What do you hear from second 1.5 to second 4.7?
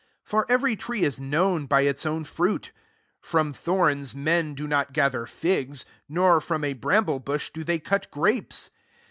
by its own fruit: from thorns men do